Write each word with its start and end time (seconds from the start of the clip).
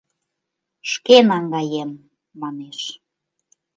Шке 0.91 1.17
наҥгаем»,— 1.29 1.91
манеш. 2.41 2.79